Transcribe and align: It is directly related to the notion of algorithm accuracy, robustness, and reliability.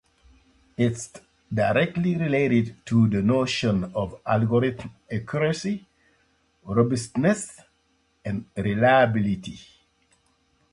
It 0.77 0.91
is 0.93 1.11
directly 1.53 2.15
related 2.15 2.75
to 2.87 3.07
the 3.07 3.21
notion 3.21 3.83
of 3.93 4.19
algorithm 4.25 4.89
accuracy, 5.11 5.87
robustness, 6.65 7.59
and 8.25 8.47
reliability. 8.57 9.59